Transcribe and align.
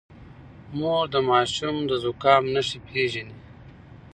مور 0.77 1.03
د 1.13 1.15
ماشوم 1.29 1.75
د 1.89 1.91
زکام 2.03 2.43
نښې 2.53 2.79
پېژني. 2.87 3.37